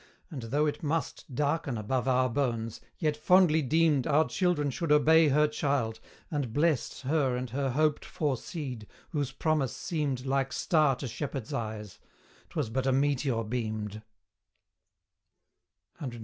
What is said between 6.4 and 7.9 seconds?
blessed Her and her